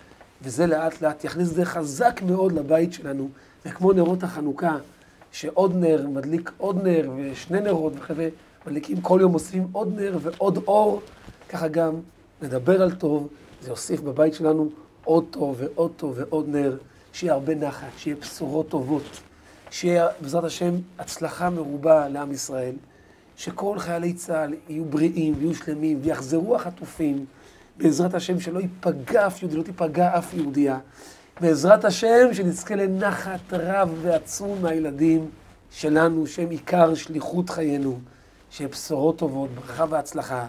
וזה 0.42 0.66
לאט 0.66 1.02
לאט 1.02 1.24
יכניס 1.24 1.48
זה 1.48 1.64
חזק 1.64 2.20
מאוד 2.26 2.52
לבית 2.52 2.92
שלנו. 2.92 3.28
וכמו 3.66 3.92
נרות 3.92 4.22
החנוכה, 4.22 4.76
שעוד 5.32 5.76
נר 5.76 6.06
מדליק 6.08 6.50
עוד 6.58 6.82
נר 6.82 7.10
ושני 7.16 7.60
נרות 7.60 7.92
וכזה, 7.96 8.28
מדליקים 8.66 9.00
כל 9.00 9.18
יום 9.22 9.32
מוסיפים 9.32 9.66
עוד 9.72 10.00
נר 10.00 10.18
ועוד 10.20 10.58
אור, 10.66 11.00
ככה 11.48 11.68
גם 11.68 11.94
נדבר 12.42 12.82
על 12.82 12.94
טוב, 12.94 13.28
זה 13.62 13.70
יוסיף 13.70 14.00
בבית 14.00 14.34
שלנו 14.34 14.68
עוד 15.04 15.24
טוב 15.30 15.56
ועוד 15.58 15.90
טוב 15.96 16.14
ועוד 16.16 16.48
נר, 16.48 16.76
שיהיה 17.12 17.32
הרבה 17.32 17.54
נחת, 17.54 17.88
שיהיה 17.96 18.16
בשורות 18.16 18.68
טובות, 18.68 19.20
שיהיה 19.70 20.06
בעזרת 20.20 20.44
השם 20.44 20.74
הצלחה 20.98 21.50
מרובה 21.50 22.08
לעם 22.08 22.32
ישראל, 22.32 22.74
שכל 23.36 23.78
חיילי 23.78 24.12
צה"ל 24.12 24.54
יהיו 24.68 24.84
בריאים 24.84 25.34
ויהיו 25.38 25.54
שלמים 25.54 25.98
ויחזרו 26.02 26.56
החטופים, 26.56 27.24
בעזרת 27.76 28.14
השם 28.14 28.40
שלא 28.40 28.60
ייפגע 28.60 29.26
אף 29.26 29.42
יהודי, 29.42 29.56
לא 29.56 29.62
תיפגע 29.62 30.18
אף 30.18 30.34
יהודייה. 30.34 30.78
בעזרת 31.40 31.84
השם 31.84 32.34
שנזכה 32.34 32.74
לנחת 32.74 33.52
רב 33.52 33.94
ועצום 34.02 34.62
מהילדים 34.62 35.30
שלנו, 35.70 36.26
שהם 36.26 36.50
עיקר 36.50 36.94
שליחות 36.94 37.50
חיינו, 37.50 37.98
שיהיה 38.50 38.68
בשורות 38.68 39.18
טובות, 39.18 39.50
ברכה 39.50 39.84
והצלחה. 39.88 40.46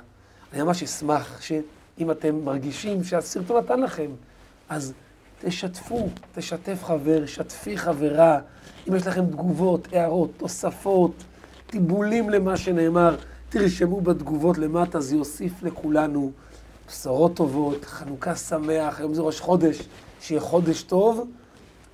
אני 0.53 0.62
ממש 0.62 0.84
אשמח 0.84 1.41
שאם 1.41 2.12
אתם 2.12 2.46
מרגישים 2.46 3.03
שהסרטון 3.03 3.58
נתן 3.58 3.79
לכם, 3.79 4.12
אז 4.69 4.93
תשתפו, 5.41 6.10
תשתף 6.36 6.84
חבר, 6.84 7.25
שתפי 7.25 7.77
חברה. 7.77 8.39
אם 8.89 8.96
יש 8.96 9.08
לכם 9.08 9.25
תגובות, 9.25 9.88
הערות, 9.91 10.29
תוספות, 10.38 11.12
טיבולים 11.67 12.29
למה 12.29 12.58
שנאמר, 12.58 13.15
תרשמו 13.50 14.01
בתגובות 14.01 14.58
למטה, 14.58 15.00
זה 15.00 15.15
יוסיף 15.15 15.63
לכולנו 15.63 16.31
בשורות 16.88 17.36
טובות, 17.36 17.86
חנוכה 17.86 18.36
שמח, 18.36 19.00
היום 19.00 19.13
זה 19.13 19.22
ראש 19.22 19.39
חודש, 19.39 19.88
שיהיה 20.22 20.42
חודש 20.42 20.84
טוב, 20.84 21.28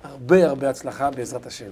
הרבה 0.02 0.46
הרבה 0.46 0.70
הצלחה 0.70 1.10
בעזרת 1.10 1.46
השם. 1.46 1.70